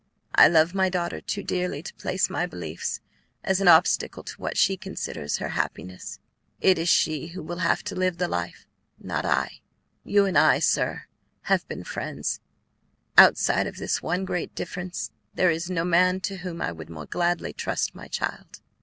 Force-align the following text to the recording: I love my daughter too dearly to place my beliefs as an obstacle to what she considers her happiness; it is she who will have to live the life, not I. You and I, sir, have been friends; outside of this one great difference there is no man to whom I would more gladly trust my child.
I 0.33 0.47
love 0.47 0.73
my 0.73 0.89
daughter 0.89 1.21
too 1.21 1.43
dearly 1.43 1.83
to 1.83 1.93
place 1.93 2.27
my 2.27 2.47
beliefs 2.47 3.01
as 3.43 3.61
an 3.61 3.67
obstacle 3.67 4.23
to 4.23 4.41
what 4.41 4.57
she 4.57 4.75
considers 4.75 5.37
her 5.37 5.49
happiness; 5.49 6.17
it 6.59 6.79
is 6.79 6.89
she 6.89 7.27
who 7.27 7.43
will 7.43 7.59
have 7.59 7.83
to 7.83 7.93
live 7.95 8.17
the 8.17 8.27
life, 8.27 8.65
not 8.97 9.25
I. 9.25 9.61
You 10.03 10.25
and 10.25 10.39
I, 10.39 10.57
sir, 10.57 11.03
have 11.43 11.67
been 11.67 11.83
friends; 11.83 12.39
outside 13.15 13.67
of 13.67 13.77
this 13.77 14.01
one 14.01 14.25
great 14.25 14.55
difference 14.55 15.11
there 15.35 15.51
is 15.51 15.69
no 15.69 15.85
man 15.85 16.19
to 16.21 16.37
whom 16.37 16.63
I 16.63 16.71
would 16.71 16.89
more 16.89 17.05
gladly 17.05 17.53
trust 17.53 17.93
my 17.93 18.07
child. 18.07 18.59